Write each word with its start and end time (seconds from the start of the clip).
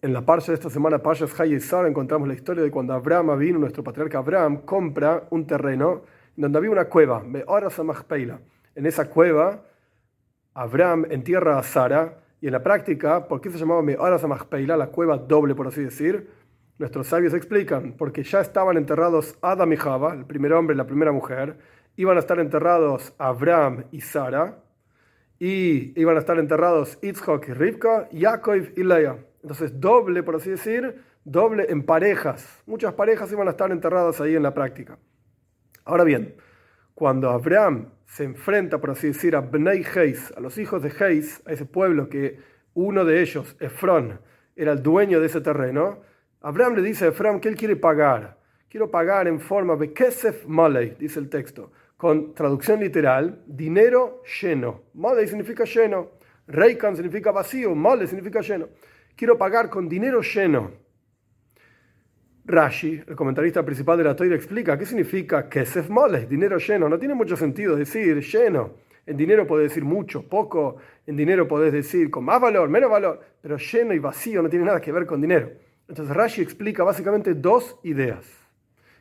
En 0.00 0.12
la 0.12 0.24
parsha 0.24 0.52
de 0.52 0.54
esta 0.54 0.70
semana, 0.70 1.02
Parshas 1.02 1.40
Hayesar, 1.40 1.84
encontramos 1.84 2.28
la 2.28 2.34
historia 2.34 2.62
de 2.62 2.70
cuando 2.70 2.94
Abraham 2.94 3.36
vino, 3.36 3.58
nuestro 3.58 3.82
patriarca 3.82 4.18
Abraham, 4.18 4.58
compra 4.58 5.24
un 5.30 5.44
terreno 5.44 6.02
donde 6.36 6.56
había 6.56 6.70
una 6.70 6.84
cueva, 6.84 7.24
En 8.76 8.86
esa 8.86 9.10
cueva, 9.10 9.64
Abraham 10.54 11.06
entierra 11.10 11.58
a 11.58 11.64
Sara, 11.64 12.22
y 12.40 12.46
en 12.46 12.52
la 12.52 12.62
práctica, 12.62 13.26
¿por 13.26 13.40
qué 13.40 13.50
se 13.50 13.58
llamaba 13.58 13.82
Me'oras 13.82 14.22
La 14.22 14.86
cueva 14.86 15.18
doble, 15.18 15.56
por 15.56 15.66
así 15.66 15.82
decir. 15.82 16.30
Nuestros 16.78 17.08
sabios 17.08 17.34
explican, 17.34 17.94
porque 17.98 18.22
ya 18.22 18.40
estaban 18.40 18.76
enterrados 18.76 19.36
Adam 19.42 19.72
y 19.72 19.76
Java, 19.76 20.14
el 20.14 20.26
primer 20.26 20.52
hombre 20.52 20.74
y 20.74 20.76
la 20.76 20.86
primera 20.86 21.10
mujer, 21.10 21.58
iban 21.96 22.16
a 22.16 22.20
estar 22.20 22.38
enterrados 22.38 23.14
Abraham 23.18 23.86
y 23.90 24.00
Sara, 24.02 24.62
y 25.40 26.00
iban 26.00 26.14
a 26.14 26.20
estar 26.20 26.38
enterrados 26.38 27.00
Yitzhak 27.00 27.48
y 27.48 27.52
Rivka, 27.52 28.08
Yaakov 28.12 28.74
y 28.76 28.84
Leah. 28.84 29.27
Entonces, 29.42 29.80
doble, 29.80 30.22
por 30.22 30.36
así 30.36 30.50
decir, 30.50 31.02
doble 31.24 31.66
en 31.68 31.82
parejas. 31.84 32.62
Muchas 32.66 32.94
parejas 32.94 33.30
iban 33.32 33.48
a 33.48 33.52
estar 33.52 33.70
enterradas 33.70 34.20
ahí 34.20 34.34
en 34.34 34.42
la 34.42 34.54
práctica. 34.54 34.98
Ahora 35.84 36.04
bien, 36.04 36.34
cuando 36.94 37.30
Abraham 37.30 37.90
se 38.06 38.24
enfrenta, 38.24 38.78
por 38.78 38.90
así 38.90 39.08
decir, 39.08 39.36
a 39.36 39.40
Bnei 39.40 39.84
Heis, 39.94 40.32
a 40.36 40.40
los 40.40 40.58
hijos 40.58 40.82
de 40.82 40.90
Heis, 40.90 41.42
a 41.46 41.52
ese 41.52 41.64
pueblo 41.64 42.08
que 42.08 42.38
uno 42.74 43.04
de 43.04 43.20
ellos, 43.22 43.56
Efrón, 43.60 44.20
era 44.56 44.72
el 44.72 44.82
dueño 44.82 45.20
de 45.20 45.26
ese 45.26 45.40
terreno, 45.40 46.00
Abraham 46.40 46.76
le 46.76 46.82
dice 46.82 47.04
a 47.04 47.08
Efrón 47.08 47.40
que 47.40 47.48
él 47.48 47.56
quiere 47.56 47.76
pagar. 47.76 48.38
Quiero 48.68 48.90
pagar 48.90 49.28
en 49.28 49.40
forma 49.40 49.76
de 49.76 49.92
Kesef 49.92 50.46
Malay, 50.46 50.96
dice 50.98 51.20
el 51.20 51.28
texto, 51.28 51.72
con 51.96 52.34
traducción 52.34 52.80
literal, 52.80 53.42
dinero 53.46 54.22
lleno. 54.40 54.82
Malay 54.94 55.26
significa 55.26 55.64
lleno. 55.64 56.10
Reikan 56.46 56.96
significa 56.96 57.30
vacío, 57.30 57.74
Malay 57.74 58.06
significa 58.06 58.40
lleno 58.40 58.68
quiero 59.18 59.36
pagar 59.36 59.68
con 59.68 59.88
dinero 59.88 60.22
lleno. 60.22 60.70
Rashi, 62.44 63.02
el 63.06 63.16
comentarista 63.16 63.64
principal 63.64 63.98
de 63.98 64.04
la 64.04 64.14
Torah, 64.14 64.34
explica 64.34 64.78
qué 64.78 64.86
significa 64.86 65.48
kesef 65.48 65.90
mole, 65.90 66.26
dinero 66.26 66.56
lleno. 66.58 66.88
No 66.88 66.98
tiene 66.98 67.14
mucho 67.14 67.36
sentido 67.36 67.74
decir 67.74 68.20
lleno. 68.20 68.76
En 69.04 69.16
dinero 69.16 69.46
puedes 69.46 69.70
decir 69.70 69.84
mucho, 69.84 70.22
poco. 70.22 70.76
En 71.04 71.16
dinero 71.16 71.48
puedes 71.48 71.72
decir 71.72 72.10
con 72.10 72.24
más 72.24 72.40
valor, 72.40 72.68
menos 72.68 72.90
valor. 72.90 73.20
Pero 73.42 73.58
lleno 73.58 73.92
y 73.92 73.98
vacío 73.98 74.40
no 74.40 74.48
tiene 74.48 74.64
nada 74.64 74.80
que 74.80 74.92
ver 74.92 75.04
con 75.04 75.20
dinero. 75.20 75.50
Entonces 75.88 76.14
Rashi 76.14 76.40
explica 76.40 76.84
básicamente 76.84 77.34
dos 77.34 77.76
ideas. 77.82 78.24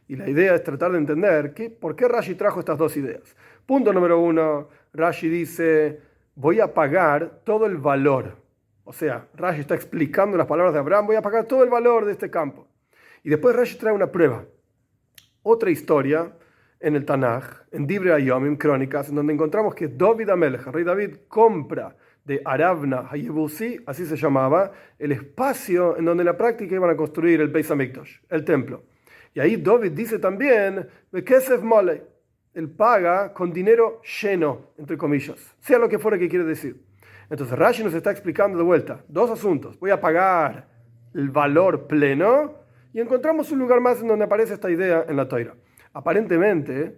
Y 0.07 0.15
la 0.15 0.27
idea 0.27 0.55
es 0.55 0.63
tratar 0.63 0.93
de 0.93 0.97
entender 0.97 1.53
qué, 1.53 1.69
por 1.69 1.95
qué 1.95 2.07
Rashi 2.07 2.33
trajo 2.33 2.59
estas 2.59 2.77
dos 2.77 2.97
ideas. 2.97 3.35
Punto 3.65 3.93
número 3.93 4.19
uno, 4.19 4.69
Rashi 4.93 5.29
dice, 5.29 5.99
voy 6.33 6.59
a 6.59 6.73
pagar 6.73 7.41
todo 7.43 7.65
el 7.67 7.77
valor 7.77 8.46
o 8.87 8.93
sea, 8.93 9.27
Rashi 9.35 9.59
está 9.59 9.75
explicando 9.75 10.37
las 10.37 10.47
palabras 10.47 10.73
de 10.73 10.79
Abraham, 10.79 11.07
voy 11.07 11.17
a 11.17 11.21
pagar 11.21 11.43
todo 11.43 11.61
el 11.61 11.69
valor 11.69 12.05
de 12.05 12.13
este 12.13 12.31
campo. 12.31 12.69
Y 13.21 13.29
después 13.29 13.53
Rashi 13.53 13.77
trae 13.77 13.93
una 13.93 14.09
prueba. 14.09 14.45
Otra 15.43 15.69
historia 15.69 16.31
en 16.79 16.95
el 16.95 17.03
Tanaj, 17.03 17.65
en 17.71 17.85
Dibre 17.85 18.13
Ayom, 18.13 18.45
en 18.45 18.55
Crónicas, 18.55 19.09
en 19.09 19.15
donde 19.15 19.33
encontramos 19.33 19.75
que 19.75 19.89
David 19.89 20.29
Amelech, 20.29 20.67
el 20.67 20.73
rey 20.73 20.85
David, 20.85 21.15
compra 21.27 21.97
de 22.23 22.41
Arabna 22.45 23.09
Hayebusi, 23.11 23.77
así 23.85 24.05
se 24.05 24.15
llamaba, 24.15 24.71
el 24.97 25.11
espacio 25.11 25.97
en 25.97 26.05
donde 26.05 26.21
en 26.21 26.27
la 26.27 26.37
práctica 26.37 26.73
iban 26.73 26.89
a 26.89 26.95
construir 26.95 27.41
el 27.41 27.49
Beis 27.49 27.69
Hamikdash, 27.69 28.19
el 28.29 28.45
templo. 28.45 28.85
Y 29.33 29.41
ahí 29.41 29.57
David 29.57 29.91
dice 29.91 30.17
también, 30.17 30.87
Kesef 31.25 31.61
Mole, 31.61 32.03
él 32.53 32.69
paga 32.69 33.33
con 33.33 33.51
dinero 33.51 34.01
lleno, 34.21 34.71
entre 34.77 34.97
comillas, 34.97 35.57
sea 35.59 35.77
lo 35.77 35.89
que 35.89 35.99
fuera 35.99 36.17
que 36.17 36.29
quiere 36.29 36.45
decir. 36.45 36.86
Entonces 37.29 37.57
Rashi 37.57 37.83
nos 37.83 37.93
está 37.93 38.11
explicando 38.11 38.57
de 38.57 38.63
vuelta 38.63 39.03
dos 39.07 39.29
asuntos. 39.29 39.77
Voy 39.79 39.91
a 39.91 39.99
pagar 39.99 40.67
el 41.13 41.29
valor 41.29 41.87
pleno 41.87 42.53
y 42.93 43.01
encontramos 43.01 43.51
un 43.51 43.59
lugar 43.59 43.81
más 43.81 44.01
en 44.01 44.07
donde 44.07 44.25
aparece 44.25 44.53
esta 44.53 44.69
idea 44.69 45.05
en 45.07 45.17
la 45.17 45.27
Toira. 45.27 45.53
Aparentemente, 45.93 46.95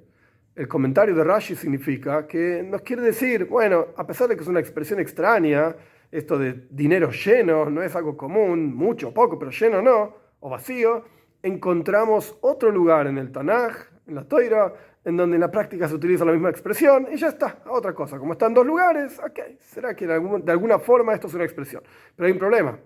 el 0.56 0.68
comentario 0.68 1.16
de 1.16 1.24
Rashi 1.24 1.56
significa 1.56 2.28
que 2.28 2.62
nos 2.64 2.82
quiere 2.82 3.02
decir, 3.02 3.46
bueno, 3.46 3.88
a 3.96 4.06
pesar 4.06 4.28
de 4.28 4.36
que 4.36 4.44
es 4.44 4.48
una 4.48 4.60
expresión 4.60 5.00
extraña, 5.00 5.76
esto 6.12 6.38
de 6.38 6.68
dinero 6.70 7.12
lleno 7.12 7.70
no 7.70 7.82
es 7.82 7.96
algo 7.96 8.18
común, 8.18 8.76
mucho, 8.76 9.14
poco, 9.14 9.40
pero 9.40 9.52
lleno 9.52 9.82
no, 9.82 10.16
o 10.40 10.50
vacío, 10.50 11.06
encontramos 11.42 12.38
otro 12.42 12.72
lugar 12.72 13.08
en 13.08 13.18
el 13.18 13.32
Tanaj, 13.32 13.76
en 14.08 14.16
la 14.16 14.24
Toira, 14.26 14.74
en 15.10 15.18
donde 15.18 15.36
en 15.36 15.42
la 15.42 15.50
práctica 15.50 15.88
se 15.88 15.96
utiliza 15.96 16.24
la 16.24 16.32
misma 16.32 16.50
expresión 16.50 17.08
y 17.12 17.18
ya 17.18 17.30
está, 17.30 17.64
otra 17.68 17.94
cosa. 17.94 18.20
Como 18.20 18.34
están 18.34 18.54
dos 18.54 18.66
lugares, 18.66 19.20
ok, 19.20 19.40
será 19.60 19.96
que 19.96 20.06
de, 20.06 20.14
alguna 20.52 20.78
forma 20.78 21.14
esto 21.16 21.28
es 21.28 21.34
una 21.34 21.44
expresión. 21.44 21.82
Pero 22.16 22.28
hay 22.28 22.32
un 22.32 22.40
problema 22.40 22.80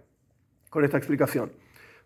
con 0.70 0.86
esta 0.86 0.98
explicación, 0.98 1.52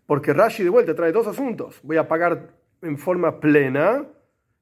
porque 0.06 0.34
Rashi 0.34 0.64
de 0.64 0.70
vuelta 0.70 0.96
trae 0.96 1.12
dos 1.12 1.28
asuntos. 1.28 1.80
Voy 1.84 1.98
a 1.98 2.08
pagar 2.08 2.50
en 2.82 2.98
forma 2.98 3.40
plena 3.40 4.06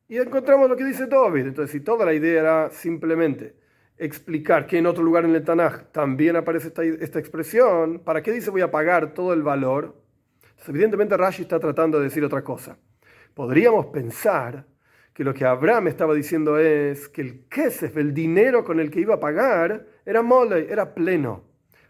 y 0.09 0.17
encontramos 0.17 0.69
lo 0.69 0.75
que 0.75 0.83
dice 0.83 1.07
David. 1.07 1.47
Entonces, 1.47 1.71
si 1.71 1.79
toda 1.79 2.05
la 2.05 2.13
idea 2.13 2.41
era 2.41 2.69
simplemente 2.71 3.55
explicar 3.97 4.67
que 4.67 4.77
en 4.77 4.87
otro 4.87 5.03
lugar 5.03 5.23
en 5.23 5.33
el 5.33 5.43
Tanaj 5.43 5.85
también 5.93 6.35
aparece 6.35 6.67
esta, 6.67 6.83
esta 6.83 7.17
expresión, 7.17 7.99
¿para 7.99 8.21
qué 8.21 8.33
dice 8.33 8.51
voy 8.51 8.61
a 8.61 8.69
pagar 8.69 9.13
todo 9.13 9.33
el 9.33 9.41
valor? 9.41 9.95
evidentemente 10.67 11.15
Rashi 11.15 11.43
está 11.43 11.59
tratando 11.59 11.99
de 11.99 12.05
decir 12.05 12.23
otra 12.25 12.43
cosa. 12.43 12.77
Podríamos 13.35 13.85
pensar 13.87 14.65
que 15.15 15.23
lo 15.23 15.33
que 15.33 15.45
Abraham 15.45 15.87
estaba 15.87 16.13
diciendo 16.13 16.59
es 16.59 17.07
que 17.07 17.21
el 17.21 17.47
kesef, 17.47 17.95
el 17.95 18.13
dinero 18.13 18.65
con 18.65 18.81
el 18.81 18.91
que 18.91 18.99
iba 18.99 19.15
a 19.15 19.19
pagar, 19.21 19.87
era 20.05 20.21
mole, 20.21 20.67
era 20.69 20.93
pleno. 20.93 21.41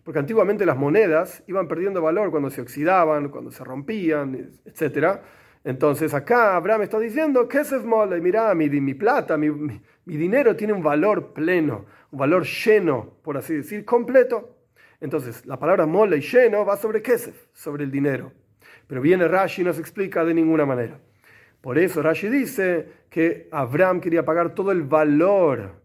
Porque 0.03 0.19
antiguamente 0.19 0.63
las 0.63 0.77
monedas 0.77 1.43
iban 1.47 1.67
perdiendo 1.67 2.03
valor 2.03 2.29
cuando 2.29 2.51
se 2.51 2.61
oxidaban, 2.61 3.29
cuando 3.29 3.49
se 3.49 3.63
rompían, 3.63 4.51
etc. 4.65 5.21
Entonces 5.63 6.13
acá 6.13 6.55
Abraham 6.55 6.83
está 6.83 6.99
diciendo, 6.99 7.47
kesef 7.47 7.83
mole, 7.83 8.21
mira, 8.21 8.53
mi, 8.53 8.69
mi 8.69 8.93
plata, 8.93 9.37
mi, 9.37 9.49
mi, 9.49 9.81
dinero 10.05 10.55
tiene 10.55 10.73
un 10.73 10.83
valor 10.83 11.33
pleno, 11.33 11.87
un 12.11 12.19
valor 12.19 12.45
lleno, 12.45 13.17
por 13.23 13.37
así 13.37 13.55
decir, 13.55 13.85
completo. 13.85 14.55
Entonces 15.01 15.47
la 15.47 15.57
palabra 15.57 15.87
mole 15.87 16.17
y 16.17 16.21
lleno 16.21 16.63
va 16.63 16.77
sobre 16.77 17.01
kesef, 17.01 17.47
sobre 17.53 17.85
el 17.85 17.91
dinero. 17.91 18.33
Pero 18.85 19.01
viene 19.01 19.27
Rashi 19.27 19.63
y 19.63 19.65
nos 19.65 19.79
explica 19.79 20.23
de 20.23 20.35
ninguna 20.35 20.67
manera. 20.67 20.99
Por 21.65 21.79
eso 21.79 22.03
Rashi 22.03 22.29
dice 22.29 22.87
que 23.09 23.49
Abraham 23.51 23.99
quería 23.99 24.23
pagar 24.23 24.53
todo 24.53 24.71
el 24.71 24.83
valor. 24.83 25.81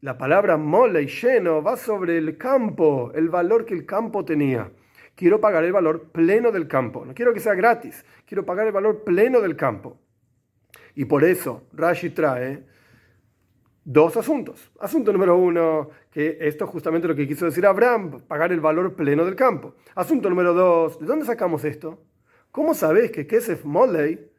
La 0.00 0.18
palabra 0.18 0.56
mole 0.56 1.02
y 1.02 1.06
lleno 1.06 1.62
va 1.62 1.76
sobre 1.76 2.18
el 2.18 2.36
campo, 2.36 3.12
el 3.14 3.28
valor 3.28 3.64
que 3.64 3.72
el 3.72 3.86
campo 3.86 4.24
tenía. 4.24 4.72
Quiero 5.14 5.40
pagar 5.40 5.62
el 5.62 5.72
valor 5.72 6.10
pleno 6.10 6.50
del 6.50 6.66
campo. 6.66 7.04
No 7.04 7.14
quiero 7.14 7.32
que 7.32 7.38
sea 7.38 7.54
gratis, 7.54 8.04
quiero 8.26 8.44
pagar 8.44 8.66
el 8.66 8.72
valor 8.72 9.04
pleno 9.04 9.40
del 9.40 9.54
campo. 9.54 9.96
Y 10.96 11.04
por 11.04 11.22
eso 11.22 11.68
Rashi 11.72 12.10
trae 12.10 12.64
dos 13.84 14.16
asuntos. 14.16 14.72
Asunto 14.80 15.12
número 15.12 15.36
uno, 15.36 15.90
que 16.10 16.36
esto 16.40 16.64
es 16.64 16.70
justamente 16.72 17.06
lo 17.06 17.14
que 17.14 17.28
quiso 17.28 17.44
decir 17.44 17.64
Abraham, 17.64 18.22
pagar 18.26 18.50
el 18.50 18.60
valor 18.60 18.96
pleno 18.96 19.24
del 19.24 19.36
campo. 19.36 19.76
Asunto 19.94 20.28
número 20.28 20.52
dos, 20.52 20.98
¿de 20.98 21.06
dónde 21.06 21.26
sacamos 21.26 21.64
esto? 21.64 22.02
¿Cómo 22.50 22.74
sabes 22.74 23.12
que 23.12 23.24
Kesef 23.24 23.64
Moley 23.64 24.31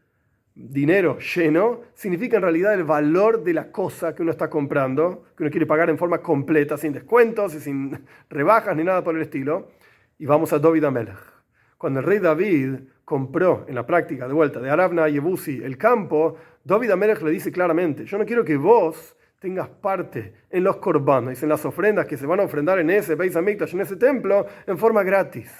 dinero 0.56 1.18
lleno, 1.20 1.82
significa 1.94 2.38
en 2.38 2.44
realidad 2.44 2.74
el 2.74 2.84
valor 2.84 3.44
de 3.44 3.54
la 3.54 3.72
cosa 3.72 4.14
que 4.14 4.22
uno 4.22 4.32
está 4.32 4.50
comprando, 4.50 5.26
que 5.36 5.44
uno 5.44 5.52
quiere 5.52 5.66
pagar 5.66 5.90
en 5.90 5.98
forma 5.98 6.20
completa, 6.20 6.78
sin 6.78 6.94
descuentos 6.94 7.56
y 7.56 7.60
sin 7.60 8.06
rebajas 8.30 8.76
ni 8.76 8.84
nada 8.84 9.04
por 9.04 9.16
el 9.16 9.22
estilo. 9.22 9.72
Y 10.20 10.26
vamos 10.26 10.54
a 10.54 10.60
David 10.60 10.84
Amelech. 10.86 11.18
Cuando 11.78 12.00
el 12.00 12.06
rey 12.06 12.20
David 12.20 12.76
compró 13.04 13.66
en 13.68 13.76
la 13.76 13.86
práctica 13.86 14.28
de 14.28 14.34
vuelta 14.34 14.60
de 14.60 14.70
Arabna 14.70 15.10
y 15.10 15.14
Yebusi 15.14 15.62
el 15.64 15.78
campo, 15.78 16.38
David 16.64 16.92
Amelech 16.92 17.22
le 17.22 17.32
dice 17.32 17.52
claramente, 17.52 18.06
yo 18.06 18.18
no 18.18 18.26
quiero 18.26 18.46
que 18.46 18.56
vos 18.56 19.18
tengas 19.40 19.68
parte 19.68 20.34
en 20.50 20.64
los 20.64 20.78
corbanos, 20.78 21.44
en 21.44 21.50
las 21.50 21.66
ofrendas 21.66 22.06
que 22.06 22.16
se 22.16 22.26
van 22.26 22.40
a 22.40 22.44
ofrendar 22.44 22.80
en 22.80 22.90
ese 22.90 23.16
Beis 23.16 23.36
Hamikdash, 23.36 23.74
en 23.74 23.82
ese 23.82 23.98
templo, 23.98 24.46
en 24.66 24.78
forma 24.78 25.04
gratis. 25.04 25.52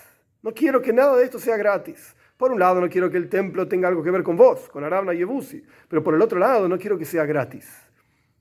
No 0.42 0.54
quiero 0.54 0.82
que 0.82 0.94
nada 0.94 1.18
de 1.18 1.26
esto 1.26 1.40
sea 1.40 1.58
gratis. 1.58 2.16
Por 2.38 2.52
un 2.52 2.60
lado, 2.60 2.82
no 2.82 2.90
quiero 2.90 3.10
que 3.10 3.18
el 3.18 3.30
templo 3.30 3.68
tenga 3.68 3.88
algo 3.88 4.04
que 4.04 4.12
ver 4.12 4.24
con 4.24 4.36
vos, 4.36 4.68
con 4.70 4.84
Arabna 4.84 5.14
Yebusi, 5.14 5.64
pero 5.88 6.04
por 6.04 6.16
el 6.16 6.22
otro 6.22 6.40
lado, 6.40 6.68
no 6.68 6.78
quiero 6.78 6.98
que 6.98 7.06
sea 7.06 7.26
gratis. 7.26 7.70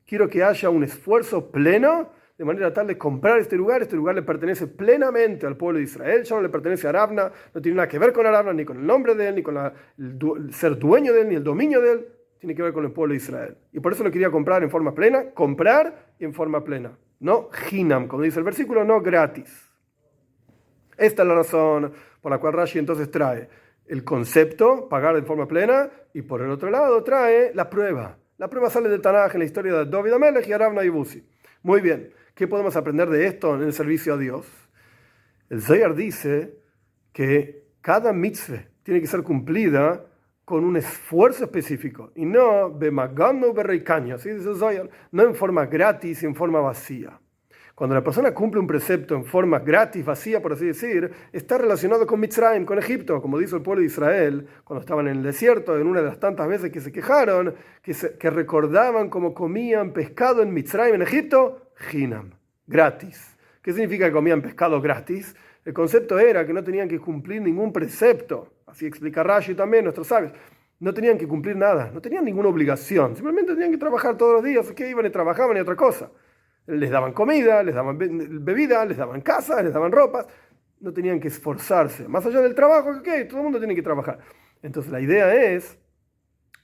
Quiero 0.07 0.29
que 0.29 0.43
haya 0.43 0.71
un 0.71 0.85
esfuerzo 0.85 1.51
pleno 1.51 2.11
de 2.39 2.45
manera 2.45 2.73
tal 2.73 2.87
de 2.87 2.99
comprar 2.99 3.39
este 3.39 3.57
lugar. 3.57 3.83
Este 3.83 3.97
lugar 3.97 4.15
le 4.15 4.23
pertenece 4.23 4.67
plenamente 4.67 5.47
al 5.47 5.57
pueblo 5.57 5.79
de 5.79 5.85
Israel, 5.85 6.25
ya 6.25 6.37
no 6.37 6.43
le 6.43 6.49
pertenece 6.49 6.87
a 6.87 6.91
Arabna, 6.91 7.31
no 7.55 7.63
tiene 7.63 7.77
nada 7.77 7.89
que 7.89 7.99
ver 7.99 8.13
con 8.13 8.27
Arabna, 8.27 8.53
ni 8.53 8.65
con 8.65 8.79
el 8.79 8.87
nombre 8.87 9.15
de 9.15 9.29
él, 9.29 9.35
ni 9.37 9.43
con 9.43 9.57
el, 9.57 10.53
ser 10.53 10.79
dueño 10.79 11.13
de 11.13 11.23
él, 11.23 11.29
ni 11.29 11.37
el 11.37 11.45
dominio 11.45 11.81
de 11.81 11.93
él. 11.93 12.09
Tiene 12.41 12.57
que 12.57 12.63
ver 12.63 12.73
con 12.73 12.85
el 12.85 12.91
pueblo 12.91 13.13
de 13.13 13.19
Israel. 13.19 13.57
Y 13.73 13.79
por 13.79 13.93
eso 13.93 14.03
lo 14.03 14.11
quería 14.11 14.31
comprar 14.31 14.65
en 14.65 14.71
forma 14.71 14.93
plena, 14.93 15.31
comprar 15.31 16.15
en 16.19 16.35
forma 16.35 16.65
plena. 16.65 16.99
No 17.21 17.51
hinam, 17.71 18.09
como 18.09 18.25
dice 18.25 18.41
el 18.41 18.45
versículo, 18.45 18.83
no 18.85 19.01
gratis. 19.01 19.71
Esta 20.97 21.23
es 21.23 21.29
la 21.29 21.37
razón 21.37 21.93
por 22.21 22.33
la 22.33 22.39
cual 22.39 22.55
Rashi 22.55 22.81
entonces 22.81 23.11
trae 23.11 23.49
el 23.87 24.05
concepto, 24.05 24.89
pagar 24.89 25.15
de 25.15 25.23
forma 25.23 25.47
plena, 25.47 25.91
y 26.15 26.23
por 26.23 26.43
el 26.43 26.51
otro 26.51 26.71
lado 26.71 27.03
trae 27.03 27.53
la 27.55 27.71
prueba. 27.71 28.19
La 28.39 28.49
prueba 28.49 28.71
sale 28.71 28.89
del 28.89 29.01
Tanaj 29.01 29.35
en 29.35 29.41
la 29.41 29.45
historia 29.45 29.73
de 29.75 29.87
David 29.87 30.13
Amelech 30.13 30.49
y 30.49 30.53
Arabna 30.53 30.85
Ibusi. 30.85 31.25
Muy 31.63 31.81
bien, 31.81 32.13
¿qué 32.35 32.49
podemos 32.49 32.75
aprender 32.77 33.09
de 33.09 33.27
esto 33.27 33.55
en 33.55 33.63
el 33.63 33.73
servicio 33.73 34.15
a 34.15 34.19
Dios? 34.19 34.47
El 35.49 35.63
Zayar 35.63 35.95
dice 35.95 36.59
que 37.13 37.67
cada 37.81 38.13
mitzvah 38.13 38.65
tiene 38.83 39.01
que 39.01 39.07
ser 39.07 39.23
cumplida 39.23 40.07
con 40.45 40.65
un 40.65 40.77
esfuerzo 40.77 41.45
específico 41.45 42.13
y 42.15 42.27
no 42.27 42.73
bemagano 42.73 43.53
berreicaño, 43.53 44.19
¿sí? 44.19 44.31
no 45.13 45.23
en 45.23 45.35
forma 45.35 45.67
gratis 45.67 46.23
en 46.25 46.35
forma 46.35 46.61
vacía. 46.61 47.22
Cuando 47.75 47.95
la 47.95 48.05
persona 48.05 48.35
cumple 48.35 48.61
un 48.61 48.67
precepto 48.67 49.15
en 49.15 49.25
forma 49.25 49.59
gratis, 49.61 50.05
vacía, 50.05 50.43
por 50.43 50.53
así 50.53 50.67
decir, 50.67 51.11
está 51.33 51.57
relacionado 51.57 52.07
con 52.07 52.21
Mitzrayim, 52.21 52.67
con 52.67 52.79
Egipto, 52.79 53.23
como 53.23 53.39
dijo 53.39 53.57
el 53.57 53.63
pueblo 53.63 53.81
de 53.81 53.87
Israel 53.87 54.47
cuando 54.65 54.81
estaban 54.81 55.09
en 55.09 55.17
el 55.17 55.23
desierto, 55.23 55.79
en 55.79 55.87
una 55.87 56.01
de 56.01 56.07
las 56.07 56.21
tantas 56.21 56.47
veces 56.49 56.71
que 56.71 56.81
se 56.81 56.93
quejaron, 56.93 57.55
que, 57.83 57.95
que 58.19 58.31
recordaban 58.31 59.09
cómo 59.09 59.33
comían 59.33 59.93
pescado 59.93 60.43
en 60.43 60.53
Mitzrayim, 60.53 60.97
en 60.97 61.03
Egipto, 61.03 61.73
Hinam, 61.93 62.33
gratis. 62.67 63.37
¿Qué 63.63 63.73
significa 63.73 64.07
que 64.07 64.13
comían 64.13 64.43
pescado 64.43 64.81
gratis? 64.81 65.35
El 65.65 65.73
concepto 65.73 66.19
era 66.19 66.45
que 66.45 66.53
no 66.53 66.63
tenían 66.65 66.89
que 66.89 66.99
cumplir 66.99 67.41
ningún 67.41 67.73
precepto. 67.73 68.53
Así 68.67 68.87
explica 68.87 69.23
Rashi 69.23 69.55
también, 69.55 69.85
nuestros 69.85 70.09
sabios. 70.09 70.33
No 70.81 70.93
tenían 70.93 71.17
que 71.17 71.29
cumplir 71.29 71.55
nada, 71.55 71.91
no 71.95 72.01
tenían 72.01 72.25
ninguna 72.25 72.49
obligación. 72.49 73.15
Simplemente 73.15 73.53
tenían 73.53 73.71
que 73.71 73.79
trabajar 73.79 74.17
todos 74.17 74.35
los 74.35 74.45
días. 74.45 74.73
que 74.73 74.91
iban 74.91 75.07
y 75.07 75.11
trabajaban 75.11 75.57
y 75.57 75.61
otra 75.61 75.77
cosa. 75.77 76.11
Les 76.67 76.91
daban 76.91 77.13
comida, 77.13 77.63
les 77.63 77.75
daban 77.75 77.99
bebida, 77.99 78.85
les 78.85 78.97
daban 78.97 79.21
casa, 79.21 79.63
les 79.63 79.73
daban 79.73 79.93
ropas. 79.93 80.27
No 80.81 80.93
tenían 80.93 81.21
que 81.21 81.29
esforzarse. 81.29 82.09
Más 82.09 82.25
allá 82.27 82.41
del 82.41 82.55
trabajo, 82.55 82.91
ok, 82.91 83.09
todo 83.29 83.39
el 83.39 83.45
mundo 83.45 83.59
tiene 83.59 83.75
que 83.75 83.83
trabajar. 83.83 84.19
Entonces 84.63 84.93
la 84.93 85.01
idea 85.01 85.35
es 85.35 85.79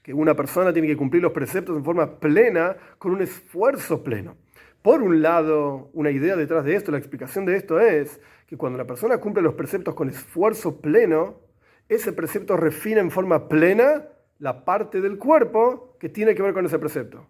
que 0.01 0.13
una 0.13 0.35
persona 0.35 0.71
tiene 0.73 0.87
que 0.87 0.97
cumplir 0.97 1.21
los 1.21 1.33
preceptos 1.33 1.75
en 1.77 1.83
forma 1.83 2.19
plena, 2.19 2.77
con 2.97 3.11
un 3.11 3.21
esfuerzo 3.21 4.03
pleno. 4.03 4.37
Por 4.81 5.03
un 5.03 5.21
lado, 5.21 5.89
una 5.93 6.09
idea 6.09 6.35
detrás 6.37 6.63
de 6.63 6.75
esto, 6.75 6.91
la 6.91 6.97
explicación 6.97 7.45
de 7.45 7.57
esto 7.57 7.79
es 7.79 8.21
que 8.47 8.57
cuando 8.57 8.77
la 8.77 8.87
persona 8.87 9.17
cumple 9.17 9.43
los 9.43 9.53
preceptos 9.55 9.93
con 9.93 10.09
esfuerzo 10.09 10.79
pleno, 10.79 11.41
ese 11.89 12.13
precepto 12.13 12.55
refina 12.55 13.01
en 13.01 13.11
forma 13.11 13.49
plena 13.49 14.05
la 14.39 14.63
parte 14.63 15.01
del 15.01 15.17
cuerpo 15.17 15.97
que 15.99 16.07
tiene 16.07 16.33
que 16.33 16.41
ver 16.41 16.53
con 16.53 16.65
ese 16.65 16.79
precepto. 16.79 17.27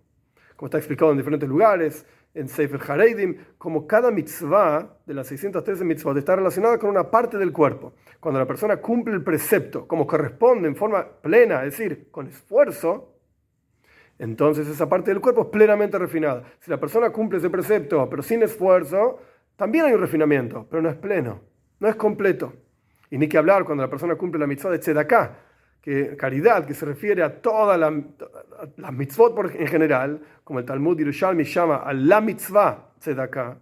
Como 0.55 0.67
está 0.67 0.77
explicado 0.77 1.11
en 1.11 1.17
diferentes 1.17 1.49
lugares, 1.49 2.05
en 2.33 2.47
Sefer 2.47 2.79
Hareidim, 2.87 3.37
como 3.57 3.87
cada 3.87 4.11
mitzvah 4.11 4.97
de 5.05 5.13
las 5.13 5.27
613 5.27 5.83
mitzvot 5.83 6.17
está 6.17 6.35
relacionada 6.35 6.77
con 6.77 6.89
una 6.89 7.09
parte 7.09 7.37
del 7.37 7.51
cuerpo. 7.51 7.93
Cuando 8.19 8.39
la 8.39 8.45
persona 8.45 8.77
cumple 8.77 9.15
el 9.15 9.23
precepto 9.23 9.87
como 9.87 10.05
corresponde 10.05 10.67
en 10.67 10.75
forma 10.75 11.05
plena, 11.05 11.63
es 11.65 11.77
decir, 11.77 12.07
con 12.11 12.27
esfuerzo, 12.27 13.15
entonces 14.19 14.67
esa 14.67 14.87
parte 14.87 15.11
del 15.11 15.21
cuerpo 15.21 15.43
es 15.43 15.47
plenamente 15.47 15.97
refinada. 15.97 16.43
Si 16.59 16.69
la 16.69 16.79
persona 16.79 17.09
cumple 17.09 17.39
ese 17.39 17.49
precepto, 17.49 18.09
pero 18.09 18.21
sin 18.21 18.43
esfuerzo, 18.43 19.19
también 19.55 19.85
hay 19.85 19.93
un 19.93 20.01
refinamiento, 20.01 20.67
pero 20.69 20.81
no 20.81 20.89
es 20.89 20.95
pleno, 20.95 21.41
no 21.79 21.87
es 21.87 21.95
completo. 21.95 22.53
Y 23.09 23.17
ni 23.17 23.27
que 23.27 23.37
hablar 23.37 23.65
cuando 23.65 23.83
la 23.83 23.89
persona 23.89 24.15
cumple 24.15 24.39
la 24.39 24.47
mitzvah 24.47 24.69
de 24.69 24.79
tzedakah, 24.79 25.48
que 25.81 26.15
caridad, 26.17 26.65
que 26.65 26.73
se 26.73 26.85
refiere 26.85 27.23
a 27.23 27.41
todas 27.41 27.79
las 27.79 27.93
la 28.77 28.91
mitzvot 28.91 29.37
en 29.55 29.67
general, 29.67 30.21
como 30.43 30.59
el 30.59 30.65
Talmud 30.65 30.97
Yerushalmi 30.97 31.43
llama 31.43 31.77
a 31.77 31.93
la 31.93 32.21
mitzvah 32.21 32.93
tzedakah, 32.99 33.57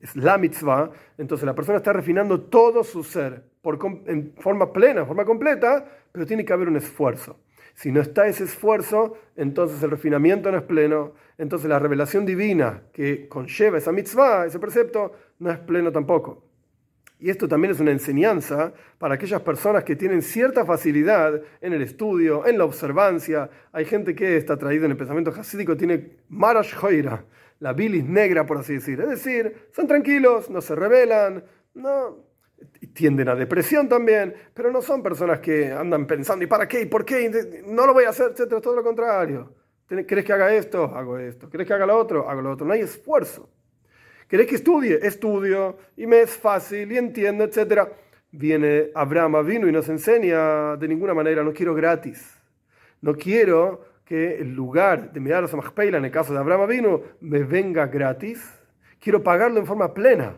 es 0.00 0.16
la 0.16 0.38
mitzvah, 0.38 0.90
entonces 1.16 1.44
la 1.44 1.54
persona 1.54 1.78
está 1.78 1.92
refinando 1.92 2.40
todo 2.42 2.84
su 2.84 3.02
ser 3.02 3.42
por, 3.62 3.78
en 4.06 4.32
forma 4.38 4.72
plena, 4.72 5.00
en 5.00 5.06
forma 5.06 5.24
completa, 5.24 5.86
pero 6.12 6.26
tiene 6.26 6.44
que 6.44 6.52
haber 6.52 6.68
un 6.68 6.76
esfuerzo. 6.76 7.40
Si 7.74 7.92
no 7.92 8.00
está 8.00 8.26
ese 8.26 8.44
esfuerzo, 8.44 9.16
entonces 9.36 9.82
el 9.82 9.90
refinamiento 9.90 10.50
no 10.50 10.58
es 10.58 10.64
pleno, 10.64 11.12
entonces 11.36 11.68
la 11.68 11.78
revelación 11.78 12.26
divina 12.26 12.82
que 12.92 13.28
conlleva 13.28 13.78
esa 13.78 13.92
mitzvah, 13.92 14.46
ese 14.46 14.58
precepto, 14.58 15.12
no 15.38 15.50
es 15.50 15.58
pleno 15.58 15.92
tampoco. 15.92 16.47
Y 17.20 17.30
esto 17.30 17.48
también 17.48 17.72
es 17.72 17.80
una 17.80 17.90
enseñanza 17.90 18.72
para 18.98 19.14
aquellas 19.14 19.42
personas 19.42 19.82
que 19.82 19.96
tienen 19.96 20.22
cierta 20.22 20.64
facilidad 20.64 21.42
en 21.60 21.72
el 21.72 21.82
estudio, 21.82 22.46
en 22.46 22.58
la 22.58 22.64
observancia. 22.64 23.50
Hay 23.72 23.84
gente 23.84 24.14
que 24.14 24.36
está 24.36 24.56
traída 24.56 24.84
en 24.84 24.92
el 24.92 24.96
pensamiento 24.96 25.30
hasídico, 25.30 25.76
tiene 25.76 26.18
marash 26.28 26.74
hoira, 26.80 27.24
la 27.58 27.72
bilis 27.72 28.04
negra, 28.04 28.46
por 28.46 28.58
así 28.58 28.74
decir. 28.74 29.00
Es 29.00 29.08
decir, 29.08 29.68
son 29.72 29.88
tranquilos, 29.88 30.48
no 30.48 30.60
se 30.60 30.76
rebelan, 30.76 31.42
no, 31.74 32.24
tienden 32.92 33.28
a 33.28 33.34
depresión 33.34 33.88
también, 33.88 34.34
pero 34.54 34.70
no 34.70 34.80
son 34.80 35.02
personas 35.02 35.40
que 35.40 35.72
andan 35.72 36.06
pensando, 36.06 36.44
¿y 36.44 36.48
para 36.48 36.68
qué? 36.68 36.82
¿Y 36.82 36.86
por 36.86 37.04
qué? 37.04 37.64
No 37.66 37.84
lo 37.84 37.94
voy 37.94 38.04
a 38.04 38.10
hacer, 38.10 38.30
etcétera, 38.32 38.60
todo 38.60 38.76
lo 38.76 38.84
contrario. 38.84 39.54
¿Querés 39.88 40.24
que 40.24 40.32
haga 40.32 40.54
esto? 40.54 40.84
Hago 40.84 41.18
esto. 41.18 41.48
¿Querés 41.48 41.66
que 41.66 41.72
haga 41.72 41.86
lo 41.86 41.96
otro? 41.96 42.28
Hago 42.28 42.42
lo 42.42 42.52
otro. 42.52 42.66
No 42.66 42.74
hay 42.74 42.80
esfuerzo. 42.80 43.48
¿Querés 44.28 44.46
que 44.46 44.56
estudie? 44.56 44.98
Estudio 45.02 45.78
y 45.96 46.06
me 46.06 46.20
es 46.20 46.36
fácil 46.36 46.92
y 46.92 46.98
entiendo, 46.98 47.44
etcétera. 47.44 47.90
Viene 48.30 48.90
Abraham 48.94 49.46
vino 49.46 49.66
y 49.66 49.72
nos 49.72 49.88
enseña 49.88 50.76
de 50.76 50.86
ninguna 50.86 51.14
manera, 51.14 51.42
no 51.42 51.54
quiero 51.54 51.74
gratis. 51.74 52.38
No 53.00 53.14
quiero 53.14 53.84
que 54.04 54.36
el 54.36 54.54
lugar 54.54 55.12
de 55.12 55.20
mirar 55.20 55.44
a 55.44 55.48
Samachpeila, 55.48 55.98
en 55.98 56.04
el 56.04 56.10
caso 56.10 56.34
de 56.34 56.40
Abraham 56.40 56.68
vino, 56.68 57.02
me 57.20 57.42
venga 57.42 57.86
gratis. 57.86 58.54
Quiero 59.00 59.22
pagarlo 59.22 59.60
en 59.60 59.66
forma 59.66 59.94
plena 59.94 60.36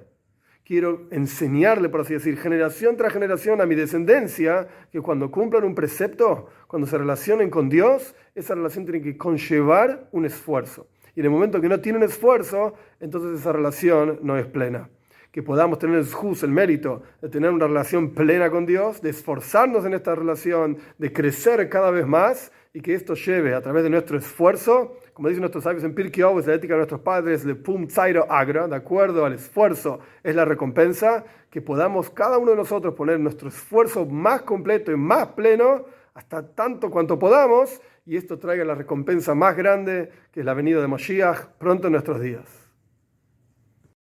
quiero 0.71 1.09
enseñarle, 1.11 1.89
por 1.89 2.03
así 2.03 2.15
decir, 2.15 2.39
generación 2.39 2.97
tras 2.97 3.13
generación 3.13 3.61
a 3.61 3.67
mi 3.67 3.75
descendencia, 3.75 4.69
que 4.93 5.01
cuando 5.01 5.29
cumplan 5.29 5.65
un 5.65 5.75
precepto, 5.75 6.47
cuando 6.69 6.87
se 6.87 6.97
relacionen 6.97 7.51
con 7.51 7.69
Dios, 7.69 8.15
esa 8.37 8.55
relación 8.55 8.85
tiene 8.85 9.03
que 9.03 9.19
conllevar 9.19 10.09
un 10.13 10.27
esfuerzo. 10.27 10.87
Y 11.21 11.23
en 11.23 11.27
el 11.27 11.33
momento 11.33 11.61
que 11.61 11.69
no 11.69 11.81
tiene 11.81 11.99
un 11.99 12.05
esfuerzo, 12.05 12.73
entonces 12.99 13.39
esa 13.39 13.53
relación 13.53 14.21
no 14.23 14.39
es 14.39 14.47
plena. 14.47 14.89
Que 15.31 15.43
podamos 15.43 15.79
tener 15.79 15.99
el 15.99 16.11
juz, 16.11 16.43
el 16.45 16.51
mérito 16.51 17.03
de 17.21 17.29
tener 17.29 17.51
una 17.51 17.67
relación 17.67 18.15
plena 18.15 18.49
con 18.49 18.65
Dios, 18.65 19.03
de 19.03 19.11
esforzarnos 19.11 19.85
en 19.85 19.93
esta 19.93 20.15
relación, 20.15 20.79
de 20.97 21.13
crecer 21.13 21.69
cada 21.69 21.91
vez 21.91 22.07
más 22.07 22.51
y 22.73 22.81
que 22.81 22.95
esto 22.95 23.13
lleve 23.13 23.53
a 23.53 23.61
través 23.61 23.83
de 23.83 23.91
nuestro 23.91 24.17
esfuerzo 24.17 24.97
como 25.21 25.29
dicen 25.29 25.43
nuestros 25.43 25.65
sabios 25.65 25.85
en 25.85 25.95
Pirkei 25.95 26.25
es 26.39 26.47
la 26.47 26.55
ética 26.55 26.73
de 26.73 26.79
nuestros 26.79 27.03
padres, 27.03 27.45
de 27.45 27.55
Pum 27.55 27.87
Tzairo 27.87 28.25
Agra, 28.33 28.67
de 28.67 28.75
acuerdo 28.75 29.27
al 29.27 29.35
esfuerzo 29.35 30.01
es 30.23 30.35
la 30.35 30.47
recompensa, 30.47 31.27
que 31.51 31.61
podamos 31.61 32.09
cada 32.09 32.39
uno 32.39 32.53
de 32.53 32.57
nosotros 32.57 32.95
poner 32.95 33.21
nuestro 33.21 33.51
esfuerzo 33.51 34.07
más 34.07 34.41
completo 34.41 34.91
y 34.91 34.97
más 34.97 35.27
pleno, 35.33 35.85
hasta 36.15 36.55
tanto 36.55 36.91
cuanto 36.91 37.19
podamos, 37.19 37.81
y 38.05 38.17
esto 38.17 38.39
traiga 38.39 38.65
la 38.65 38.75
recompensa 38.75 39.35
más 39.35 39.57
grande, 39.57 40.11
que 40.33 40.41
es 40.41 40.47
la 40.47 40.55
venida 40.55 40.81
de 40.81 40.87
Moshiach 40.87 41.47
pronto 41.59 41.87
en 41.87 41.93
nuestros 41.93 42.21
días. 42.21 42.60